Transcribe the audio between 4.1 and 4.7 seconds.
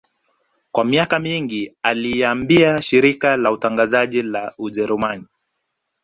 la